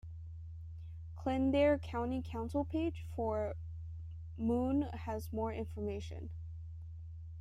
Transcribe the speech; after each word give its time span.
Kildare 1.23 1.77
County 1.77 2.23
Council 2.23 2.65
page 2.65 3.05
for 3.15 3.53
Moone 4.39 4.87
has 5.01 5.31
more 5.31 5.53
information. 5.53 6.31